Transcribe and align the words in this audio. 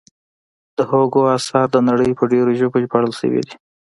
د 0.77 0.79
هوګو 0.89 1.21
اثار 1.37 1.65
د 1.71 1.77
نړۍ 1.89 2.11
په 2.17 2.23
ډېرو 2.31 2.51
ژبو 2.59 2.77
ژباړل 2.83 3.11
شوي 3.19 3.41
دي. 3.47 3.55